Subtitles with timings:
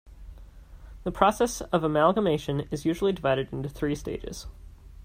[1.03, 4.47] The process of amalgamation is usually divided into three stages.